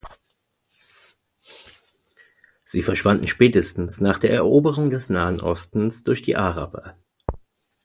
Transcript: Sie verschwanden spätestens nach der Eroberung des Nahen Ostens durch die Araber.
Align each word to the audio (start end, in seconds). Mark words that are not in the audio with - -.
Sie 2.65 2.81
verschwanden 2.81 3.27
spätestens 3.27 4.01
nach 4.01 4.17
der 4.17 4.31
Eroberung 4.31 4.89
des 4.89 5.11
Nahen 5.11 5.39
Ostens 5.39 6.03
durch 6.03 6.23
die 6.23 6.35
Araber. 6.35 6.97